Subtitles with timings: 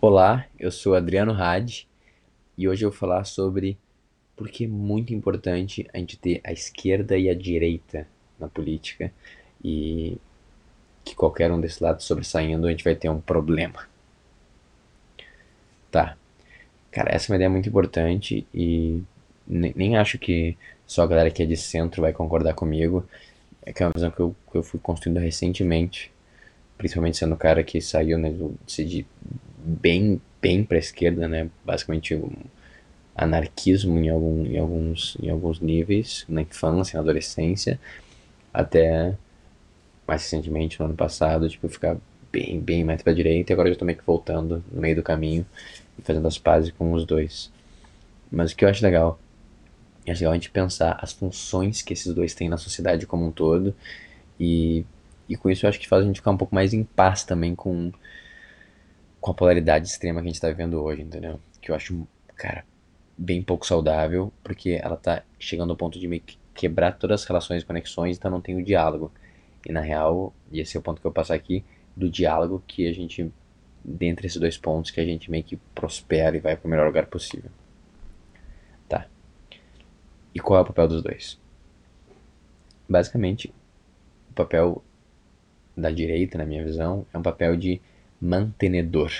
[0.00, 1.88] Olá, eu sou Adriano Hadi
[2.56, 3.76] e hoje eu vou falar sobre
[4.36, 8.06] por que é muito importante a gente ter a esquerda e a direita
[8.38, 9.12] na política
[9.62, 10.16] e
[11.04, 13.88] que qualquer um desses lados sobressaindo a gente vai ter um problema.
[15.90, 16.16] Tá.
[16.92, 19.02] Cara, essa é uma ideia muito importante e
[19.48, 20.56] nem acho que
[20.86, 23.04] só a galera que é de centro vai concordar comigo.
[23.66, 26.12] É que é uma visão que eu, que eu fui construindo recentemente,
[26.76, 29.04] principalmente sendo o cara que saiu né, do, de
[29.68, 31.50] bem, bem para a esquerda, né?
[31.64, 32.30] Basicamente um
[33.14, 37.78] anarquismo em, algum, em, alguns, em alguns níveis, na infância, na adolescência,
[38.54, 39.16] até
[40.06, 41.96] mais recentemente, no ano passado, tipo, ficar
[42.32, 45.02] bem, bem mais para direita, e agora eu tô meio que voltando no meio do
[45.02, 45.44] caminho
[45.98, 47.50] e fazendo as pazes com os dois.
[48.30, 49.18] Mas o que eu acho legal
[50.06, 53.30] é legal a gente pensar as funções que esses dois têm na sociedade como um
[53.30, 53.74] todo
[54.40, 54.84] e,
[55.28, 57.24] e com isso eu acho que faz a gente ficar um pouco mais em paz
[57.24, 57.92] também com
[59.20, 61.40] com a polaridade extrema que a gente tá vivendo hoje, entendeu?
[61.60, 62.64] Que eu acho, cara,
[63.16, 67.26] bem pouco saudável, porque ela tá chegando ao ponto de meio que quebrar todas as
[67.26, 69.12] relações e conexões, então não tem o diálogo.
[69.66, 71.64] E na real, e esse é o ponto que eu vou passar aqui,
[71.96, 73.32] do diálogo que a gente,
[73.84, 76.86] dentre esses dois pontos, que a gente meio que prospera e vai para o melhor
[76.86, 77.50] lugar possível.
[78.88, 79.06] Tá.
[80.32, 81.40] E qual é o papel dos dois?
[82.88, 83.52] Basicamente,
[84.30, 84.82] o papel
[85.76, 87.80] da direita, na minha visão, é um papel de
[88.20, 89.12] mantenedor.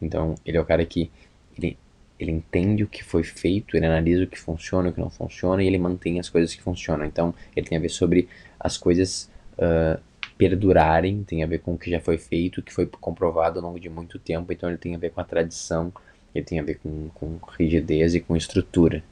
[0.00, 1.10] Então, ele é o cara que
[1.56, 1.78] ele,
[2.18, 5.62] ele entende o que foi feito, ele analisa o que funciona, o que não funciona
[5.62, 7.04] e ele mantém as coisas que funcionam.
[7.04, 10.00] Então, ele tem a ver sobre as coisas uh,
[10.36, 13.64] perdurarem, tem a ver com o que já foi feito, o que foi comprovado ao
[13.64, 14.52] longo de muito tempo.
[14.52, 15.92] Então, ele tem a ver com a tradição,
[16.34, 19.02] ele tem a ver com, com rigidez e com estrutura.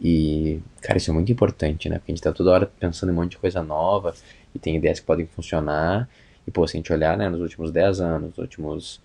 [0.00, 1.98] E, cara, isso é muito importante, né?
[1.98, 4.12] Porque a gente tá toda hora pensando em um monte de coisa nova
[4.52, 6.08] e tem ideias que podem funcionar
[6.46, 9.00] e, pô, se a gente olhar, né, nos últimos 10 anos, nos últimos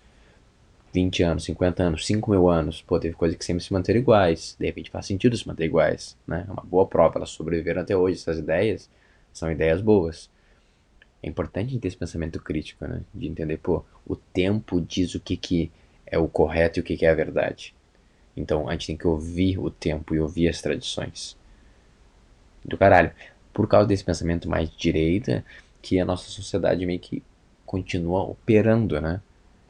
[0.92, 4.56] 20 anos, 50 anos, 5 mil anos, pô, teve coisas que sempre se manteram iguais.
[4.58, 6.44] De repente faz sentido se manter iguais, né?
[6.48, 8.16] É uma boa prova, elas sobreviveram até hoje.
[8.16, 8.90] Essas ideias
[9.32, 10.30] são ideias boas.
[11.22, 13.02] É importante ter esse pensamento crítico, né?
[13.14, 15.70] De entender, pô, o tempo diz o que, que
[16.06, 17.74] é o correto e o que, que é a verdade.
[18.36, 21.36] Então a gente tem que ouvir o tempo e ouvir as tradições.
[22.64, 23.12] Do caralho.
[23.52, 25.44] Por causa desse pensamento mais direita,
[25.82, 27.22] que a nossa sociedade meio que
[27.68, 29.20] continua operando, né?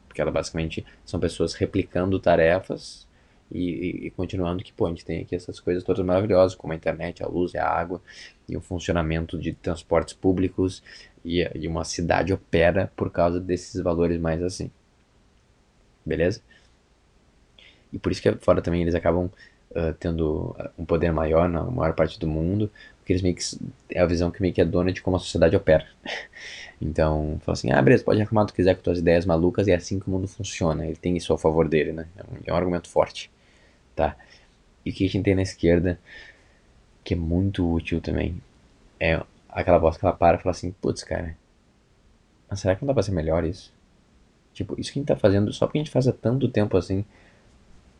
[0.07, 3.05] Porque ela basicamente são pessoas replicando tarefas
[3.51, 6.71] e, e, e, continuando que, pô, a gente tem aqui essas coisas todas maravilhosas, como
[6.71, 8.01] a internet, a luz, a água
[8.47, 10.81] e o funcionamento de transportes públicos
[11.25, 14.71] e, e uma cidade opera por causa desses valores mais assim.
[16.05, 16.41] Beleza?
[17.91, 19.25] E por isso que fora também eles acabam
[19.71, 22.71] uh, tendo um poder maior na maior parte do mundo,
[23.09, 23.43] porque eles meio que
[23.95, 25.87] é a visão que meio que é dona de como a sociedade opera.
[26.79, 29.71] então, fala assim, ah, beleza, pode reclamar do que quiser com suas ideias malucas, e
[29.71, 30.85] é assim que o mundo funciona.
[30.85, 32.07] Ele tem isso a favor dele, né?
[32.15, 33.31] É um, é um argumento forte,
[33.95, 34.15] tá?
[34.85, 35.99] E o que a gente tem na esquerda,
[37.03, 38.39] que é muito útil também,
[38.99, 39.19] é
[39.49, 41.35] aquela voz que ela para e fala assim, putz, cara,
[42.47, 43.73] mas será que não dá pra ser melhor isso?
[44.53, 46.77] Tipo, isso que a gente tá fazendo só porque a gente faz há tanto tempo
[46.77, 47.03] assim,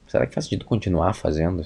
[0.08, 1.66] será que faz sentido continuar fazendo?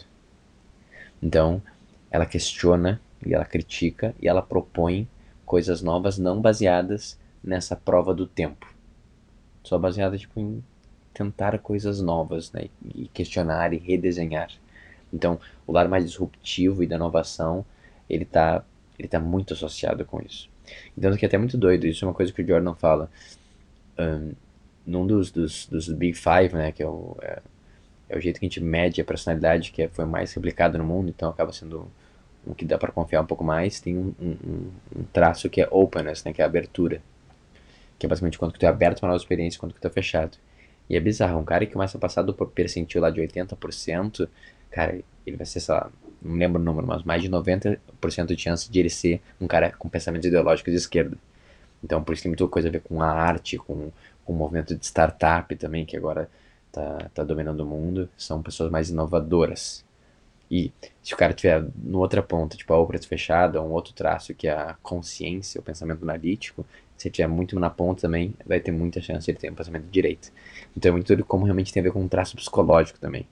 [1.22, 1.62] Então,
[2.10, 5.08] ela questiona e ela critica e ela propõe
[5.46, 8.74] coisas novas não baseadas nessa prova do tempo.
[9.64, 10.64] Só baseada tipo em
[11.14, 14.50] tentar coisas novas, né, e questionar e redesenhar.
[15.14, 17.64] Então, o lado mais disruptivo e da inovação,
[18.10, 18.64] ele tá
[18.98, 20.50] ele tá muito associado com isso.
[20.98, 23.10] Então, que é até muito doido, isso é uma coisa que o Jordan fala.
[23.98, 24.34] Um,
[24.86, 27.42] num dos, dos, dos Big Five, né, que é o, é,
[28.10, 30.84] é o jeito que a gente mede a personalidade que é, foi mais replicado no
[30.84, 31.90] mundo, então acaba sendo
[32.46, 35.68] o que dá para confiar um pouco mais, tem um, um, um, traço que é
[35.72, 37.02] openness, né, que é abertura.
[37.98, 40.38] Que é basicamente quando tu é aberto para uma nova experiência quando tu tá fechado.
[40.90, 44.28] E é bizarro, um cara que começa a passar do percentil lá de 80%,
[44.70, 45.90] cara, ele vai ser, sei lá,
[46.22, 47.80] não lembro o número, mas mais de 90%
[48.26, 51.18] de chance de ele ser um cara com pensamentos ideológicos de esquerda.
[51.84, 53.92] Então, por isso tem muita coisa a ver com a arte, com,
[54.24, 56.30] com o movimento de startup também, que agora
[56.72, 58.10] tá, tá dominando o mundo.
[58.18, 59.84] São pessoas mais inovadoras.
[60.50, 64.34] E se o cara tiver no outra ponta, tipo a obra fechada, um outro traço
[64.34, 66.66] que é a consciência, o pensamento analítico,
[66.98, 69.56] se ele tiver muito na ponta também, vai ter muita chance de ele ter um
[69.56, 70.32] pensamento direito.
[70.78, 73.28] Então é muito como realmente tem a ver com um traço psicológico também.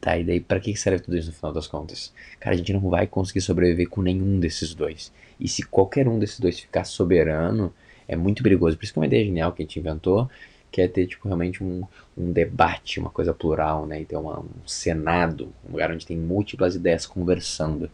[0.00, 2.12] Tá, e daí pra que serve tudo isso no final das contas?
[2.38, 5.12] Cara, a gente não vai conseguir sobreviver com nenhum desses dois.
[5.38, 7.72] E se qualquer um desses dois ficar soberano,
[8.08, 8.76] é muito perigoso.
[8.76, 10.28] Por isso que é uma ideia genial que a gente inventou,
[10.70, 11.84] que é ter tipo, realmente um,
[12.16, 14.00] um debate, uma coisa plural, né?
[14.02, 17.90] E ter uma, um senado, um lugar onde tem múltiplas ideias conversando.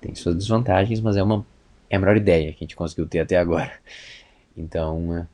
[0.00, 1.44] Tem suas desvantagens, mas é uma
[1.94, 3.72] é a melhor ideia que a gente conseguiu ter até agora.
[4.56, 5.26] Então,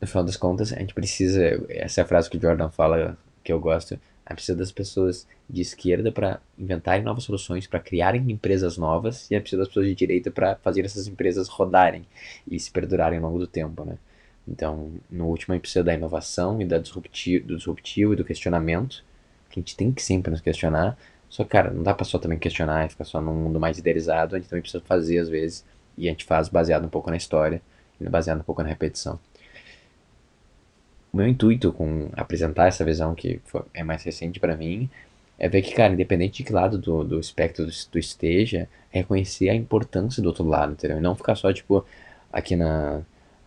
[0.00, 1.42] no final das contas, a gente precisa.
[1.68, 3.94] Essa é a frase que o Jordan fala que eu gosto.
[4.24, 9.28] A gente precisa das pessoas de esquerda para inventarem novas soluções, para criarem empresas novas,
[9.28, 12.06] e a gente precisa das pessoas de direita para fazer essas empresas rodarem
[12.48, 13.98] e se perdurarem ao longo do tempo, né?
[14.50, 18.24] Então, no último, a gente precisa da inovação e da disruptivo, do disruptivo e do
[18.24, 19.04] questionamento,
[19.48, 20.98] que a gente tem que sempre nos questionar.
[21.28, 23.78] Só que, cara, não dá pra só também questionar e ficar só num mundo mais
[23.78, 25.64] idealizado, a gente também precisa fazer às vezes,
[25.96, 27.62] e a gente faz baseado um pouco na história,
[28.00, 29.20] baseado um pouco na repetição
[31.12, 34.88] o meu intuito com apresentar essa visão que foi, é mais recente para mim
[35.38, 39.48] é ver que, cara, independente de que lado do, do espectro tu esteja, é reconhecer
[39.48, 40.98] a importância do outro lado, entendeu?
[40.98, 41.82] E não ficar só, tipo,
[42.30, 43.00] aqui na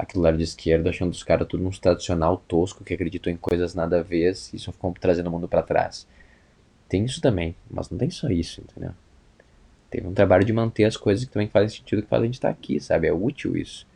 [0.04, 3.38] aqui do lado de esquerda, achando os caras tudo uns tradicional tosco que acreditou em
[3.38, 6.08] coisas nada a ver e só ficam trazendo o mundo para trás.
[6.88, 8.92] Tem isso também, mas não tem só isso, entendeu?
[9.90, 12.36] Tem um trabalho de manter as coisas que também fazem sentido, que fazem a gente
[12.36, 13.08] estar aqui, sabe?
[13.08, 13.88] É útil isso.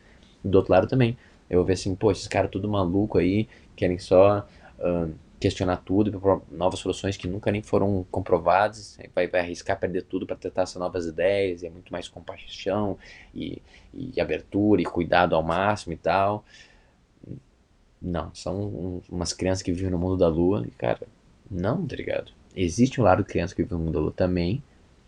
[0.44, 1.16] Do outro lado também,
[1.48, 4.46] eu vou ver assim, pô, esses caras tudo maluco aí, querem só
[4.78, 10.26] uh, questionar tudo, novas soluções que nunca nem foram comprovadas, vai, vai arriscar perder tudo
[10.26, 12.98] para tentar essas novas ideias, e é muito mais compaixão
[13.34, 13.62] e,
[13.94, 16.44] e abertura e cuidado ao máximo e tal.
[18.00, 21.00] Não, são um, umas crianças que vivem no mundo da lua, e cara,
[21.50, 22.32] não, tá ligado?
[22.54, 24.62] Existe um lado de criança que vive no mundo da lua também,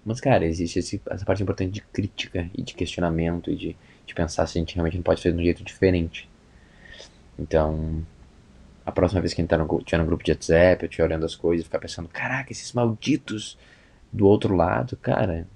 [0.04, 4.14] mas cara, existe esse, essa parte importante de crítica e de questionamento e de, de
[4.14, 6.28] pensar se a gente realmente não pode fazer de um jeito diferente.
[7.38, 8.04] Então,
[8.90, 11.34] a próxima vez que tá no, tiver no grupo de WhatsApp, eu estiver olhando as
[11.34, 13.56] coisas, ficar pensando, caraca, esses malditos
[14.12, 15.46] do outro lado, cara.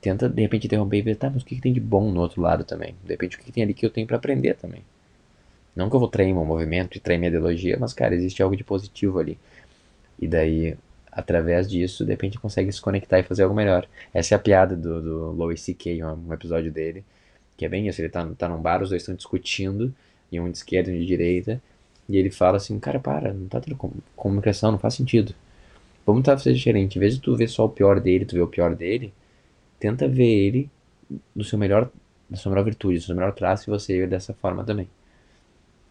[0.00, 2.20] Tenta de repente interromper e ver, tá, mas o que, que tem de bom no
[2.20, 2.94] outro lado também?
[3.02, 4.82] De repente, o que, que tem ali que eu tenho para aprender também?
[5.74, 8.56] Não que eu vou trair meu movimento e trair minha ideologia, mas, cara, existe algo
[8.56, 9.38] de positivo ali.
[10.20, 10.76] E daí,
[11.10, 13.88] através disso, de repente consegue se conectar e fazer algo melhor.
[14.12, 17.04] Essa é a piada do, do Louis C.K., um, um episódio dele,
[17.56, 19.92] que é bem isso, ele tá, tá num bar, os dois estão discutindo,
[20.30, 21.62] e um de esquerda e um de direita,
[22.08, 23.76] e ele fala assim, cara, para, não tá tendo
[24.14, 25.34] comunicação, não faz sentido.
[26.06, 26.98] Vamos tentar fazer diferente.
[26.98, 29.12] Em vez de tu ver só o pior dele, tu ver o pior dele,
[29.80, 30.70] tenta ver ele
[31.34, 31.90] do seu melhor,
[32.28, 34.88] da sua melhor virtude, do seu melhor traço e você ver dessa forma também.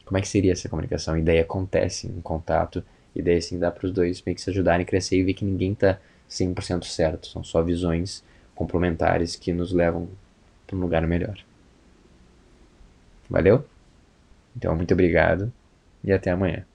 [0.05, 1.15] Como é que seria essa comunicação?
[1.15, 2.83] A ideia acontece, um contato,
[3.15, 5.33] e daí assim dá para os dois meio que se ajudarem a crescer e ver
[5.33, 5.99] que ninguém tá
[6.29, 7.27] 100% certo.
[7.27, 8.23] São só visões
[8.53, 10.07] complementares que nos levam
[10.67, 11.39] para um lugar melhor.
[13.29, 13.65] Valeu?
[14.55, 15.51] Então, muito obrigado
[16.03, 16.65] e até amanhã.